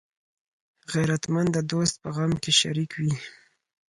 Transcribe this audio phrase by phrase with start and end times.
[0.93, 3.15] غیرتمند د دوست په غم کې شریک وي